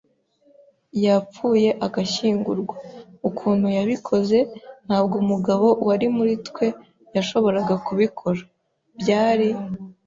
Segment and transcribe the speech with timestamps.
[1.05, 2.75] yapfuye agashyingurwa.
[3.29, 4.37] Ukuntu yabikoze,
[4.85, 6.65] ntabwo umugabo wari muri twe
[7.15, 8.41] yashoboraga kubikora.
[8.99, 9.49] Byari